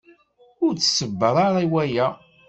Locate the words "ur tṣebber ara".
0.65-1.59